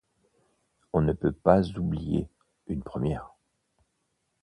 On 0.93 1.03
ne 1.03 1.13
peut 1.13 1.31
pas 1.31 1.61
oublier, 1.77 2.27
une 2.65 2.81
première. 2.81 3.35